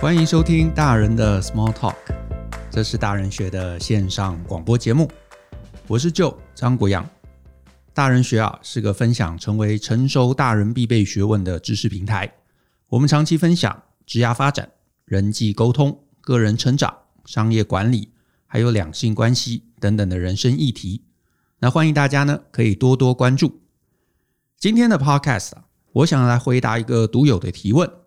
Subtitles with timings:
[0.00, 1.94] 欢迎收听大人的 Small Talk，
[2.70, 5.06] 这是大人学的线上广播节目。
[5.86, 7.06] 我是 Joe 张国阳。
[7.92, 12.32] 大人学啊是个分享成为成熟大人必备学问的知识平台。
[12.88, 14.70] 我们长期分享职业发展、
[15.04, 18.10] 人际沟通、个人成长、商业管理，
[18.46, 21.04] 还有两性关系等等的人生议题。
[21.58, 23.60] 那欢迎大家呢可以多多关注。
[24.56, 27.99] 今天的 Podcast 啊，我想来回答一个独有的提问。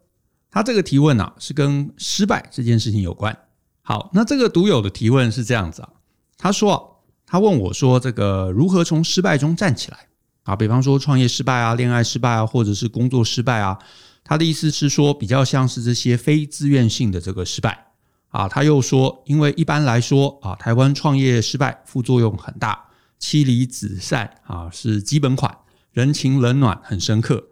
[0.54, 3.36] 他这个提问、啊，是跟失败这件事情有关。
[3.82, 5.90] 好，那这个独有的提问是这样子啊，
[6.38, 6.82] 他说，啊
[7.26, 9.98] 他问我说，这个如何从失败中站起来
[10.44, 10.56] 啊？
[10.56, 13.80] 比方说创业失败啊，恋爱失败啊，或者是工作失败啊。
[14.24, 17.88] 他的意思是说，比较像是这些非自愿性的这个失败
[18.30, 18.48] 啊。
[18.48, 22.86] 他又说，因为一般来说啊，台湾创业失败副作用很大，
[23.18, 25.58] 妻离子散啊是基本款，
[25.92, 27.44] 人情冷暖很深刻。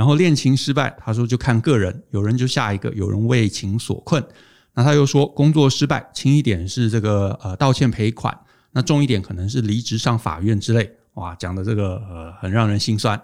[0.00, 4.26] 然后恋情失败，他说就看个人，有人就下一个，有人为情所困。
[4.72, 8.34] 那他又说工作失败，轻一点是这个呃道歉赔款，
[8.70, 10.90] 那重一点可能是离职上法院之类。
[11.16, 13.22] 哇，讲的这个呃很让人心酸。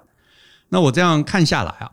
[0.69, 1.93] 那我这样看下来啊，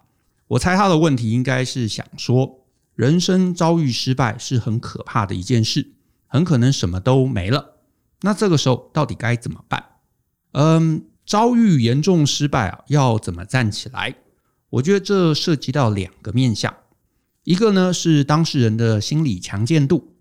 [0.50, 5.94] 我猜他的问题应该是想说，人生遭遇失败是很可怕的一件事，
[6.28, 7.78] 很可能什么都没了。
[8.24, 9.82] 那这个时候到底该怎么办？
[10.52, 14.14] 嗯，遭遇严重失败啊，要怎么站起来？
[14.74, 16.76] 我觉得这涉及到两个面向，
[17.44, 20.16] 一个呢是当事人的心理强健度，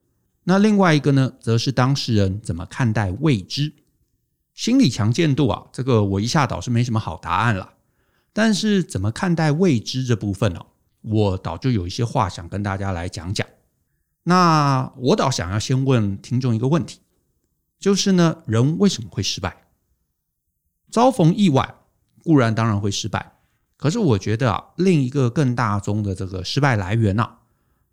[0.44, 3.72] 那另外一个呢，则是当事人怎么看待未知。
[4.52, 7.72] 心理强健度啊，这个我一下倒是没什么好答案了，
[8.34, 10.60] 但是怎么看待未知这部分呢？
[11.00, 13.46] 我倒就有一些话想跟大家来讲讲。
[14.24, 17.00] 那我倒想要先问听众一个问题，
[17.78, 19.62] 就是呢，人为什么会失败？
[20.90, 21.74] 遭逢意外，
[22.22, 23.31] 固然当然会失败。
[23.82, 27.38] 可是我觉得啊，另一个更大宗的这个失败来源啊，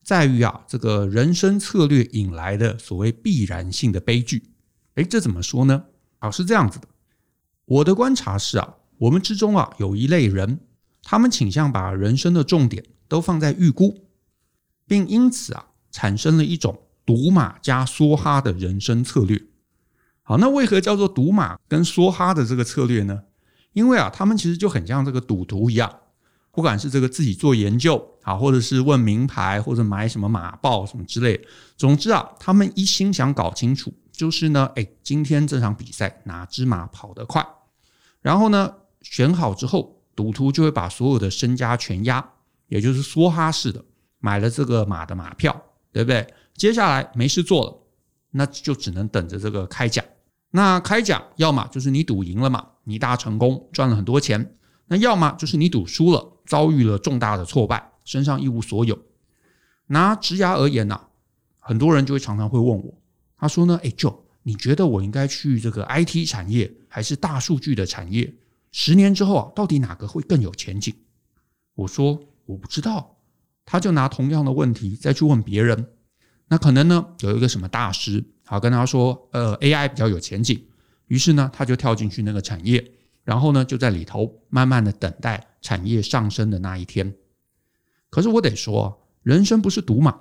[0.03, 4.51] 在于啊，这个人生策略引来的所谓必然性的悲剧。
[4.93, 5.85] 诶，这怎么说呢？
[6.19, 6.87] 啊，是这样子的。
[7.65, 10.59] 我的观察是啊，我们之中啊，有一类人，
[11.01, 14.05] 他们倾向把人生的重点都放在预估，
[14.85, 19.41] 并因此啊，产生了一种赌马加梭哈的人生策略。
[20.21, 23.23] 好，那为何叫做赌马跟梭哈的这个策略呢？
[23.73, 25.93] 因为啊，他们其实就很像这个赌徒一样，
[26.51, 31.39] 不管是这个自己做研究啊，或者是问名牌，或者买什么马报什么之类。
[31.77, 37.45] 总之啊，他们一心想搞清楚，就是呢，哎，今天这场比赛哪只马跑得快？
[38.21, 42.33] 然后呢，选好之后，赌徒就会把所有的身家全押，
[42.67, 43.85] 也就是梭哈式的
[44.19, 45.55] 买了这个马的马票，
[45.93, 46.27] 对不对？
[46.55, 47.77] 接下来没事做了，
[48.31, 50.03] 那就只能等着这个开奖。
[50.51, 54.43] 那开奖，要么就是你赌赢了嘛，你大成功赚了很多钱；
[54.87, 58.99] 那要么就是你赌输了，遭遇了重大的挫败，身上一无所有。
[59.87, 60.99] 拿职涯而言呐，
[61.59, 62.93] 很多人就会常常会问我，
[63.37, 68.33] 他说呢，哎，Joe，你觉得我应该去这个 IT 产业还是大数据的产业？
[68.71, 70.93] 十年之后啊，到底哪个会更有前景？
[71.75, 73.15] 我说我不知道。
[73.71, 75.89] 他就拿同样的问题再去问别人，
[76.47, 78.25] 那可能呢，有一个什么大师。
[78.43, 80.59] 好，跟他说，呃，AI 比较有前景，
[81.09, 82.91] 于是呢，他就跳进去那个产业，
[83.23, 87.13] 然后呢，就在里头慢慢的等待产业上升的那一天。
[88.09, 90.17] 可是我得说，人生不是赌马，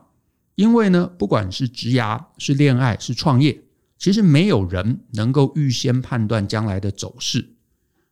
[0.56, 3.62] 因为呢，不管是职涯、是恋爱、是创业，
[3.99, 7.55] 其实没有人能够预先判断将来的走势。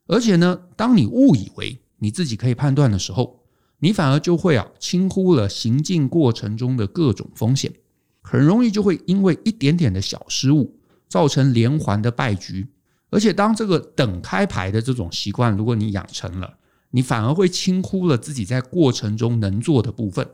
[0.05, 3.43] 而且呢，当你误以为你自己可以判断的时候，
[3.79, 7.73] 你反而就会啊，轻忽了行进过程中的各种风险。
[8.21, 10.76] 很容易就会因为一点点的小失误，
[11.07, 12.67] 造成连环的败局。
[13.09, 16.57] 而且，当这个等开牌的这种习惯，如果你养成了，
[16.91, 20.29] 你反而会轻忽了自己在过程中能做的部分。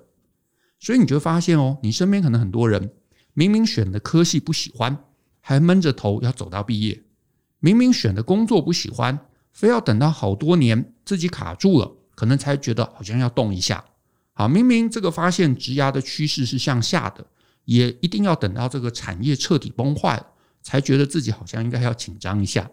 [0.80, 2.92] 所以，你就会发现哦，你身边可能很多人
[3.34, 4.98] 明明选的科系不喜欢，
[5.40, 6.96] 还闷着头要走到毕业；
[7.60, 9.20] 明明选的工作不喜欢，
[9.52, 13.86] 非要等到好多年自己卡住了，可能才觉得好像要动一下。
[14.34, 17.24] 好，明明这个发现职涯的趋势是向下的。
[17.66, 20.22] 也一定要等到这个产业彻底崩坏，
[20.64, 22.68] 才觉得自己好像应该要紧张一下，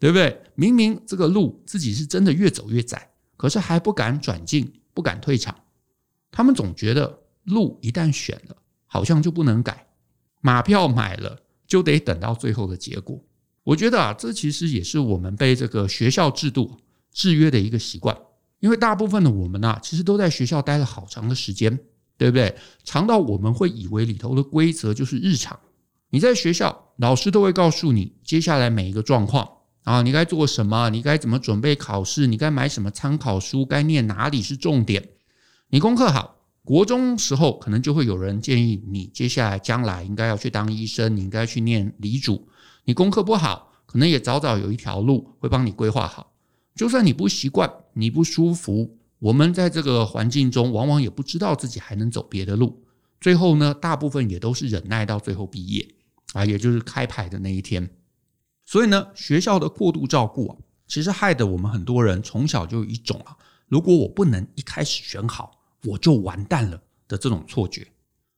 [0.00, 0.42] 对不对？
[0.56, 5.54] 明明这个路自己是真的越走越窄，可是还不敢转进，不敢退场。
[6.32, 8.56] 他们总觉得路一旦选了，
[8.86, 9.86] 好像就不能改，
[10.40, 13.22] 马票买了就得等到最后的结果。
[13.62, 16.76] 我觉得啊，这其实也是我们被这个学校制度
[17.12, 18.16] 制约的一个习惯，
[18.58, 21.78] 因为大部分的我们啊，其实都在学校待了好长的时间。
[22.18, 22.56] 对不对？
[22.82, 25.60] 长到我们会以为里头的规则就是日常。
[26.10, 29.48] 你在学校，老师都会告诉你接下来每一个状况
[29.82, 35.08] 啊，你该做什么，你该怎么准备考试，你该买什么参考书，该念哪里是重点。
[35.70, 42.48] 你功课好，国中时候可能就会有人建议你，接下来将来应该要去当医生，你应该去念理主。
[42.84, 46.32] 你功课不好，可能也早早有一条路会帮你规划好。
[46.74, 52.84] 就算你不习惯，你不舒服，我们在这个环境中，往往也不知道自己还能走别的路。
[53.20, 55.88] 最后呢，大部分也都是忍耐到最后毕业
[56.36, 57.88] 啊，也就是开牌的那一天。
[58.66, 60.56] 所以呢，学校的过度照顾啊，
[60.86, 63.36] 其实害得我们很多人从小就有一种啊，
[63.68, 65.50] 如果我不能一开始选好，
[65.84, 67.86] 我就完蛋了的这种错觉，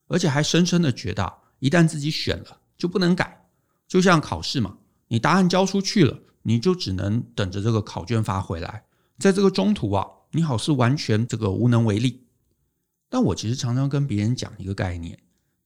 [0.07, 3.49] 而且还深深的觉得，一旦自己选了就不能改。
[3.89, 4.77] 就像考试嘛，
[5.09, 8.85] 你答案交出去了，你就只能等着这个考卷发回来，
[9.19, 12.27] 在这个中途啊，你好似完全这个无能为力。
[13.09, 15.19] 但我其实常常跟别人讲一个概念，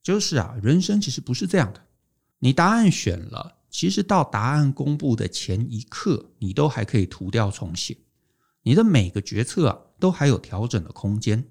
[0.03, 1.85] 就是啊，人生其实不是这样的，
[2.45, 3.59] 你答案选了。
[3.71, 7.97] 其实到答案公布的前一刻，你都还可以涂掉重写，
[8.65, 11.43] 你的每个决策啊，都还有调整的空间。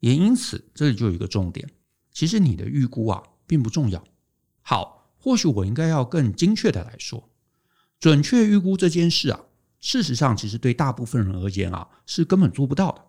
[0.00, 1.70] 也因此，这里就有一个重点，
[2.12, 4.04] 其实你的预估啊，并不重要。
[4.60, 7.30] 好，或许我应该要更精确的来说，
[7.98, 9.40] 准确预估这件事啊，
[9.80, 13.02] 事实上其实对大部分人而言啊，是根本做不到的。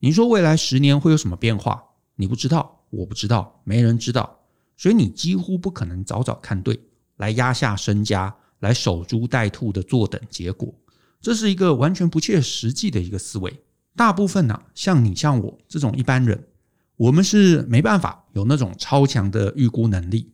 [0.00, 1.90] 你说未来十年会有什么变化？
[2.16, 4.43] 你不知道，我不知道，没人知道，
[4.76, 6.80] 所以你几乎不可能早早看对。
[7.18, 10.74] 来压下身家，来守株待兔的坐等结果，
[11.20, 13.62] 这是一个完全不切实际的一个思维。
[13.94, 16.48] 大部分呢、像你像我这种一般人，
[16.96, 20.32] 我们是没办法有那种超强的预估能力。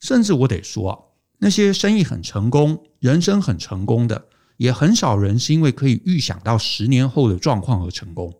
[0.00, 4.26] 甚至我得说，那些生意很成功、人生很成功的，
[4.56, 8.34] 也很少人是因为可以预想到十年后的状况而成功。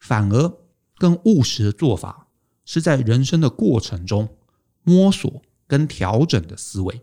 [0.00, 0.50] 反而
[0.96, 2.28] 更务实的做法，
[2.64, 4.26] 是在人生的过程中
[4.88, 5.42] 摸索。
[5.70, 7.02] 跟调整的思维，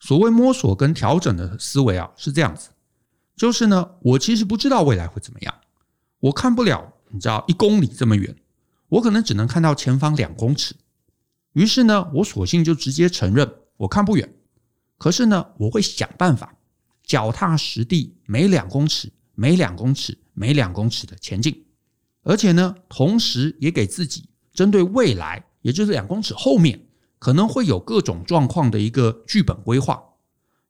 [0.00, 2.70] 所谓摸索跟调整的思维啊，是这样子，
[3.36, 5.54] 就是呢，我其实不知道未来会怎么样，
[6.18, 8.34] 我看不了，你知道一公里这么远，
[8.88, 10.74] 我可能只能看到前方两公尺，
[11.52, 14.34] 于是呢，我索性就直接承认我看不远，
[14.98, 16.56] 可是呢，我会想办法
[17.04, 21.64] 脚踏实地，每两公尺、每两公尺、每两公尺的前进，
[22.24, 26.88] 而且呢，同时也给自己针对未来，也就是两公尺后面。
[27.20, 30.02] 可能会有各种状况的一个剧本规划，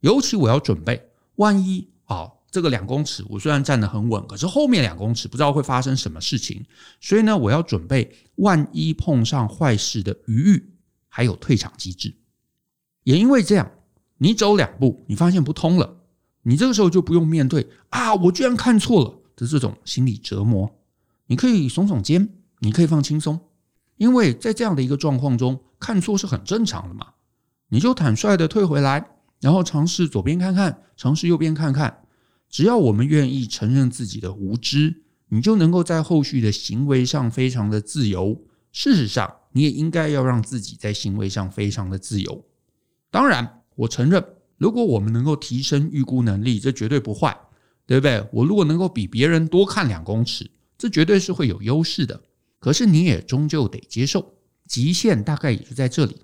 [0.00, 6.66] 尤其我要准备，万一啊，这个两公尺我虽然站得很稳，可是后面两公尺不知道会发生什么事情，
[7.00, 10.74] 所以呢，我要准备万一碰上坏事的余裕，
[11.08, 12.12] 还有退场机制。
[13.04, 13.70] 也因为这样，
[14.18, 15.98] 你走两步，你发现不通了，
[16.42, 20.68] 你这个时候就不用面对啊，我居然看错了的这种心理折磨，
[21.26, 23.38] 你可以耸耸肩，你可以放轻松。
[23.96, 27.14] 因为在这样的一个状况中，看错是很正常的嘛，
[27.70, 32.02] 你就坦率的退回来，然后尝试左边看看，尝试右边看看。
[32.48, 38.40] 只要我们愿意承认自己的无知，你就能够在后续的行为上非常的自由。
[38.72, 42.44] 事实上，你也应该要让自己在行为上非常的自由。
[43.10, 44.24] 当然，我承认，
[44.58, 47.36] 如果我们能够提升预估能力，这绝对不坏，
[47.86, 48.28] 对不对？
[48.32, 52.20] 我如果能够比别人多看两公尺，这绝对是会有优势的。
[52.58, 54.34] 可是你也终究得接受，
[54.70, 56.22] 极限大概也就在这里。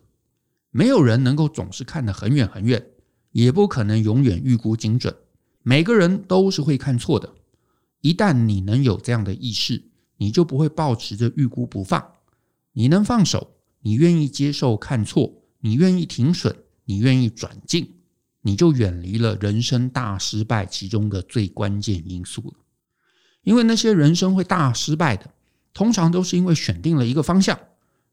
[0.71, 2.87] 没有人能够总是看得很远很远，
[3.33, 5.13] 也不可能永远预估精准。
[5.65, 7.35] 每个人都是会看错的。
[8.03, 9.83] 一旦你能有这样的意识，
[10.19, 12.13] 你就不会抱持着预估不放。
[12.73, 17.97] 你能放手，你愿意接受看错，你愿意停损，你愿意转进，
[18.43, 22.55] 你就远离了人生大失败其中的最关键因素了。
[23.43, 25.33] 因为那些人生会大失败的。
[25.75, 27.59] 通常都是因为选定了一个方向，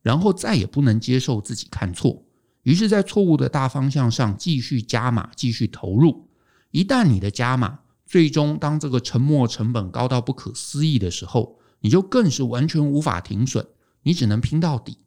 [0.04, 2.24] 然后再也不能接受自己看错，
[2.62, 6.28] 于是，在错误的大方向上继续加码、继续投入。
[6.70, 13.66] 一旦你的加码最终当这个沉没成本高到不可思议的时候，你就更是完全无法停损，
[14.04, 14.98] 你只能拼到底。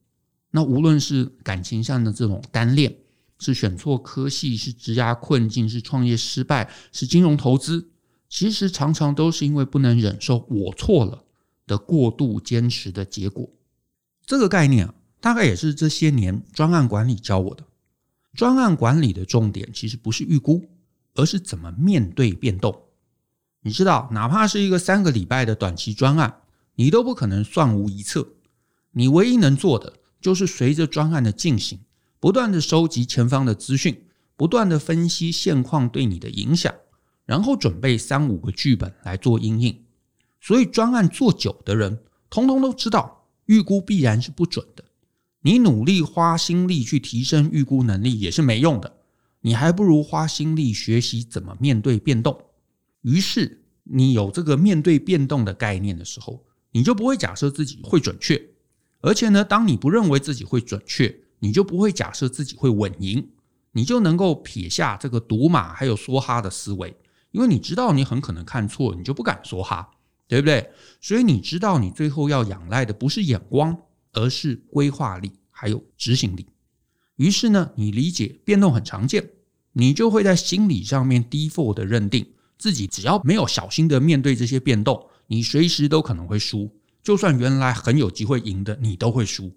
[0.50, 2.96] 那无论是感情上的这种单恋，
[3.38, 7.90] 是选错科系，是职涯困境，是创业失败，是金融投资，
[8.30, 11.24] 其实常常都是因为不能忍受我错了。
[11.66, 13.50] 的过度坚持的结果，
[14.26, 17.64] 这个概念啊，大概也是这些年专案管理教我的。
[18.34, 20.68] 专案管理的重点其实不是预估，
[21.14, 22.82] 而是怎么面对变动。
[23.60, 26.42] 你知道，哪怕是一个三个礼拜的短期专案，
[26.74, 28.26] 你都不可能算无一策。
[28.90, 31.78] 你唯一能做的，就是随着专案的进行，
[32.18, 34.04] 不断的收集前方的资讯，
[34.36, 36.74] 不断的分析现况对你的影响，
[37.24, 39.84] 然后准备三五个剧本来做应应。
[40.40, 43.15] 所以专案做久的人，通通都知道
[43.46, 44.84] 预估必然是不准的。
[45.42, 48.98] 你努力花心力去提升预估能力也是没用的，
[49.40, 52.36] 你还不如花心力学习怎么面对变动。
[53.02, 58.50] 于是你有这个面对变动的概念的时候，你就不会假设自己会准确，
[59.00, 63.28] 而且呢，当你不认为自己会准确，你就不会假设自己会稳赢，
[63.70, 66.96] 你就能够撇下这个赌马还有梭哈的思维，
[67.30, 69.90] 因为你知道你很可能看错，你就不敢梭哈，
[70.28, 70.70] 对不对？
[71.00, 73.76] 所以你知道你最后要仰赖的不是眼光，
[74.12, 76.46] 而是规划力还有执行力。
[77.16, 79.30] 于是呢，你理解变动很常见，
[79.72, 82.26] 你就会在心理上面 default 的认定
[82.58, 86.70] 自己只要没有小心的面对这些变动，你随时都可能会输。
[87.02, 89.52] 就算原来很有机会赢的，你都会输。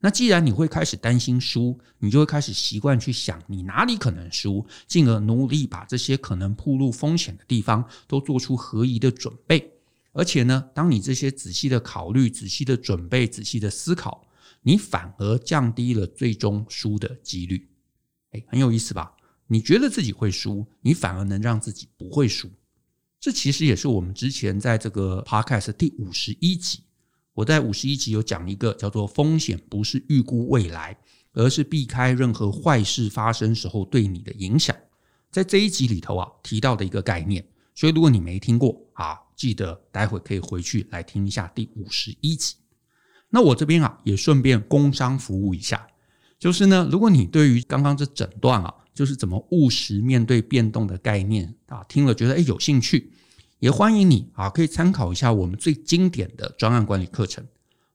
[0.00, 9.73] 那既然你会开始担心输，你就会开始习惯去想你哪里可能输，进而努力把这些可能暴露风险的地方都做出合宜的准备。
[10.14, 14.26] 而且呢，当你这些仔细的考虑、仔细的准备、仔细的思考。
[14.66, 17.68] 你反而降低了最终输的几率，
[18.30, 19.14] 哎，很有意思吧？
[19.46, 22.50] 你觉得自己会输，你反而能让自己不会输。
[23.20, 26.80] 这其实也是我们之前在这个 podcast 第五十一集，
[27.34, 30.96] 我在五十一集有讲一个叫做“风险不是预估未来，
[31.34, 34.74] 而是避开任何坏事发生时候对你的影响”。
[35.30, 37.46] 在这一集里头啊，提到的一个概念。
[37.74, 42.54] 所以如果你没听过啊，记得待会可以回去来听一下第五十一集。
[43.30, 45.86] 那我这边啊，也顺便工商服务一下，
[46.38, 53.12] 就是呢，如果你对于刚刚这整段啊，就是怎么务实面对变动的概念啊，听了觉得诶有兴趣，
[53.58, 57.44] 也欢迎你啊，可以参考一下我们最经典的专案管理课程。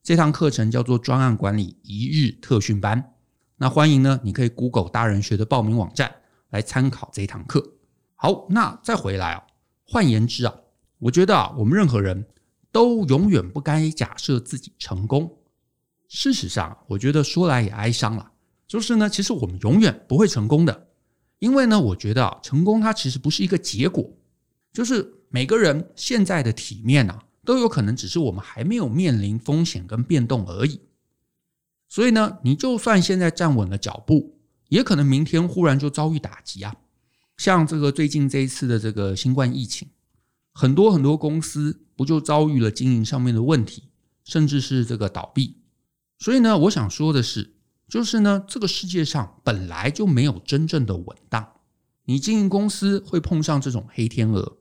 [0.02, 3.14] 这堂课程叫做专案管理一日特训班。
[3.56, 6.14] 那欢迎呢，你可以 Google 大人学的报名网站
[6.50, 7.74] 来参考这一堂课。
[8.14, 9.42] 好，那再回来啊，
[9.90, 10.54] 换言之啊，
[11.00, 12.24] 我觉得啊，我们任何人。
[12.72, 15.38] 都永远不该假设自己成功。
[16.06, 18.30] 事实上，我觉得说来也哀伤了，
[18.64, 20.86] 就是呢，其实我们永远不会成功的，
[21.40, 24.08] 因为呢，我觉得啊，成功它其实不是一个结果，
[24.72, 30.80] 就是每个人现在的体面啊，都有可能只是我们还没有面临风险跟变动而已。
[31.88, 36.76] 所以呢，你就算现在站稳了脚步，也可能明天忽然就遭遇打击啊，
[37.40, 39.88] 像这个最近这一次的这个新冠疫情。
[40.52, 43.84] 很多很多公司不就遭遇了经营上面的问题，
[44.24, 45.56] 甚至是这个倒闭。
[46.18, 47.54] 所以呢，我想说的是，
[47.88, 51.48] 就是呢，这个世界上本来就没有真正的稳当。
[52.04, 54.58] 你经营公司会碰上这种黑天鹅，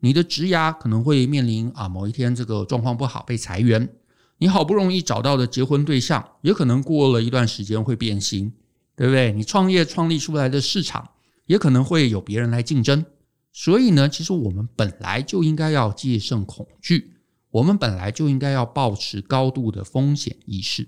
[0.00, 3.88] 你的职涯可能会面临啊某一天这个状况不好被裁员，
[4.36, 8.52] 你好不容易找到的结婚对象也可能过了一段时间会变心，
[8.94, 9.32] 对不对？
[9.32, 11.08] 你创业创立出来的市场
[11.48, 13.04] 也可能会有别人来竞争。
[13.52, 17.14] 所以呢，其实我们本来就应该要戒慎恐惧，
[17.50, 20.86] 我们本来就应该要保持高度的风险意识。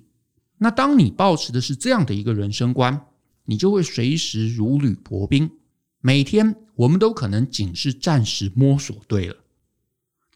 [0.58, 3.06] 那当你保持的是这样的一个人生观，
[3.46, 5.50] 你就会随时如履薄冰。
[6.00, 9.36] 每天我们都可能仅是暂时摸索对了，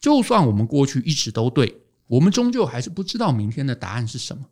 [0.01, 4.47] 就算我们过去一直都对，我们终究还是不知道明天的答案是什么。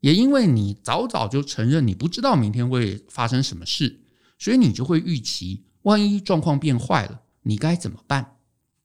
[0.00, 3.98] 也因为你早早就承认你不知道明天会发生什么事，
[4.38, 5.64] 所以你就会预期。
[5.82, 8.36] 万一状况变坏了，你该怎么办？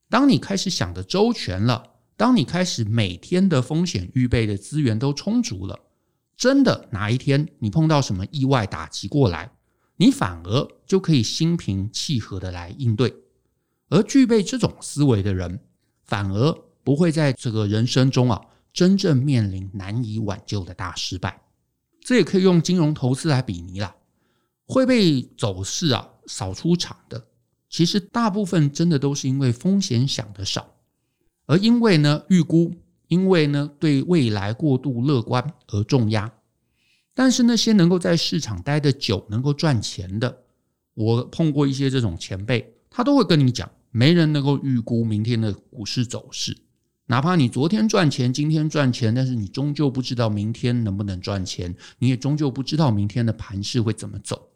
[0.09, 5.79] 当你开始想的周全了，当你开始每天的风险预备的资源都充足了，
[6.37, 9.51] 真的哪一天你碰到什么意外打击过来，
[9.97, 13.13] 你反而就可以心平气和的来应对。
[13.89, 15.59] 而具备这种思维的人，
[16.03, 18.41] 反而不会在这个人生中啊，
[18.71, 21.41] 真正面临难以挽救的大失败。
[22.01, 23.95] 这也可以用金融投资来比拟啦，
[24.65, 26.09] 会被走势啊。
[26.25, 27.27] 扫出场的，
[27.69, 30.73] 其实大部分真的都是因为风险想得少，
[31.45, 32.73] 而因为呢预估，
[33.09, 36.31] 因为呢对未来过度乐观而重压。
[37.13, 40.43] 但是那些能够在市场待得久、能够赚钱的，
[40.93, 46.55] 我碰过一些这种前辈，他都会跟你讲，没人能够预估明天的股市走势，
[47.07, 54.51] 哪怕你昨天赚钱、今天赚钱，但是你终究不知道明天能不能赚钱，你也终究不知道明天的盘势会怎么走。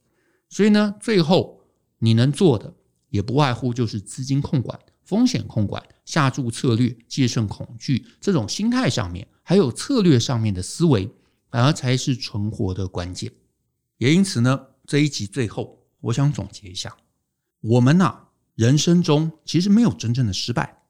[0.50, 1.62] 所以呢，最后
[2.00, 2.74] 你能做的
[3.10, 11.12] 也不外乎就是资金控管、风险控管、下注策略、戒慎恐惧这种心态上面，还有策略上面的思维，
[11.50, 13.32] 反而才是存活的关键。
[13.98, 16.96] 也因此呢，这一集最后我想总结一下：
[17.62, 20.84] 我们呐，人生中其实没有真正的失败，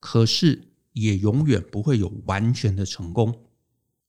[0.00, 3.46] 可是也永远不会有完全的成功。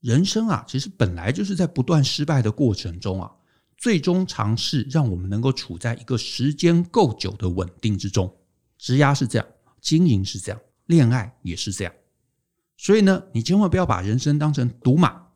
[0.01, 3.31] 人生啊，其实本来就是在不断失败的过程中啊。
[3.85, 8.35] 最终尝试让我们能够处在一个时间够久的稳定之中，
[8.79, 9.47] 职涯是这样，
[9.79, 11.93] 经营是这样，恋爱也是这样。
[12.77, 15.27] 所以呢，你千万不要把人生当成赌马，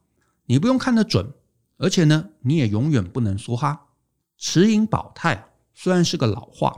[0.47, 1.31] 你不用看得准，
[1.77, 3.89] 而且呢，你也永远不能梭哈。
[4.35, 6.73] 持盈保泰虽然是个老话，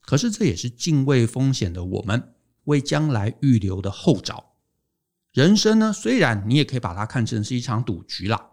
[0.00, 4.54] 可是这也是敬畏风险的我们为将来预留的后招。
[5.32, 8.50] 人生呢，虽然你也可以把它看成是一场赌局啦，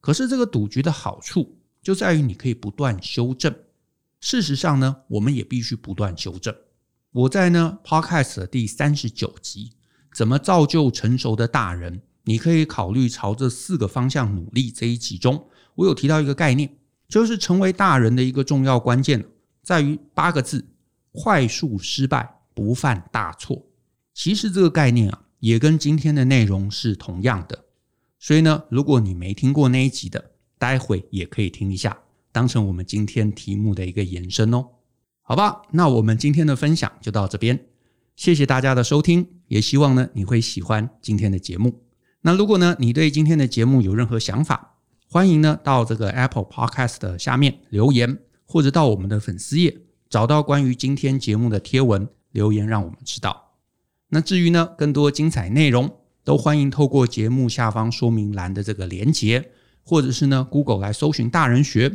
[0.00, 1.57] 可是这个赌局的好处
[1.88, 3.50] 就在于你可以不断修正。
[4.20, 6.54] 事实上呢，我们也必须不断修正。
[7.12, 9.72] 我在呢 Podcast 的第三十九集，
[10.12, 12.02] 怎么造就成熟的大人？
[12.24, 14.70] 你可以考虑朝这四个方向努力。
[14.70, 16.76] 这一集中，我有提到一个概念，
[17.08, 19.24] 就是成为大人的一个重要关键，
[19.62, 20.66] 在于八个字：
[21.12, 23.64] 快速失败，不犯大错。
[24.12, 25.22] 其实这个概念啊。
[25.40, 27.64] 也跟今天的内容是同样的，
[28.18, 31.96] 所以呢，如果你没听过那一集的，待会也可以听一下，
[32.32, 34.66] 当成我们今天题目的一个延伸哦。
[35.22, 37.66] 好吧，那我们今天的分享就到这边，
[38.16, 41.82] 谢谢大家的收听，也希望呢你会喜欢今天的节目。
[42.22, 44.76] 那如果呢你对今天的节目有任何想法，
[45.08, 53.52] 欢迎呢到这个 Apple Podcast 的下面留言，或者到我们的粉丝页找到关于今天节目的贴文留言，让我们知道。
[54.08, 59.50] 那至于呢，更多精彩内容都欢迎透过节目下方说明栏的这个连结，
[59.88, 61.90] 或者是呢 Google 来搜寻大人学。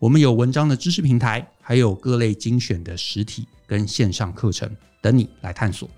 [0.00, 4.68] 我们有文章的知识平台，还有各类精选的实体跟线上课程
[5.00, 5.88] 等你来探索。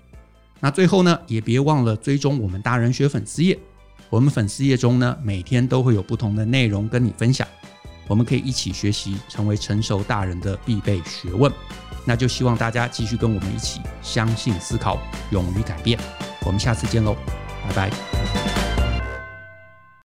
[0.59, 3.57] 那最后呢，也别忘了追踪我们大人学粉丝页。
[4.11, 7.47] 我们粉丝页中呢，每天都会有不同的内容跟你分享，
[8.07, 11.51] 我们可以一起学习，成为成熟大人的必备学问。
[12.05, 14.99] 那就希望大家继续跟我们一起相信、思考、
[15.31, 15.99] 勇于改变。
[16.45, 17.15] 我们下次见喽，
[17.67, 18.48] 拜拜。